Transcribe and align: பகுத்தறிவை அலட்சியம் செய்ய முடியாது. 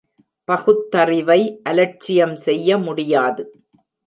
பகுத்தறிவை 0.47 1.37
அலட்சியம் 1.63 2.35
செய்ய 2.37 2.77
முடியாது. 2.77 3.43